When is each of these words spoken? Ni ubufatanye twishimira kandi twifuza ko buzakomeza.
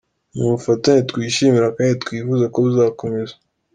Ni 0.33 0.41
ubufatanye 0.47 1.01
twishimira 1.09 1.67
kandi 1.75 1.93
twifuza 2.03 2.45
ko 2.53 2.57
buzakomeza. 2.65 3.35